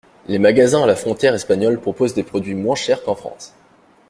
[0.25, 3.53] Les magasins à la frontière espagnole proposent des produits moins chers qu'en France.